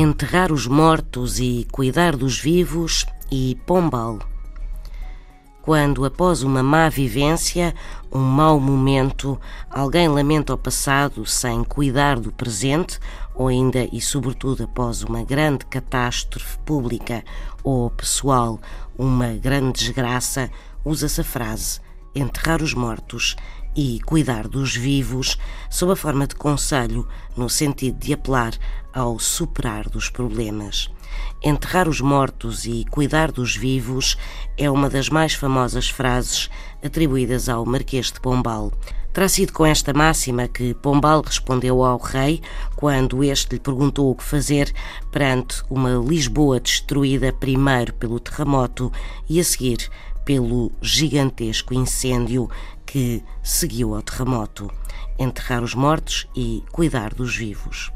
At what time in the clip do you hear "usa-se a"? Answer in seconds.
20.84-21.24